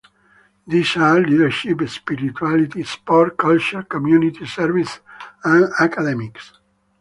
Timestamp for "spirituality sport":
1.87-3.37